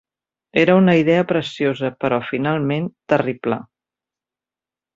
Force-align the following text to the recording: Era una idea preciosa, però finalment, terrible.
Era 0.61 0.77
una 0.79 0.95
idea 1.01 1.25
preciosa, 1.31 1.91
però 2.05 2.19
finalment, 2.31 2.89
terrible. 3.15 3.61